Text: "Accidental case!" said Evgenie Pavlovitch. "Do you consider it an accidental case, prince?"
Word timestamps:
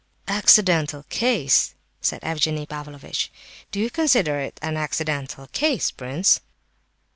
"Accidental 0.27 1.03
case!" 1.09 1.75
said 2.01 2.23
Evgenie 2.23 2.65
Pavlovitch. 2.65 3.31
"Do 3.69 3.79
you 3.79 3.91
consider 3.91 4.39
it 4.39 4.57
an 4.63 4.75
accidental 4.75 5.45
case, 5.51 5.91
prince?" 5.91 6.39